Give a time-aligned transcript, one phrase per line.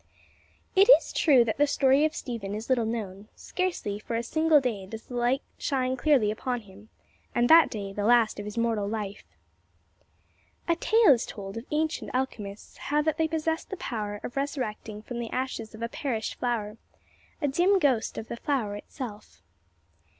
[0.75, 4.59] It is true that the story of Stephen is little known; scarcely for a single
[4.59, 6.89] day does the light shine clearly upon him,
[7.35, 9.23] and that day the last of his mortal life.
[10.67, 15.03] A tale is told of ancient alchemists, how that they possessed the power of resurrecting
[15.03, 16.77] from the ashes of a perished flower
[17.39, 19.43] a dim ghost of the flower itself.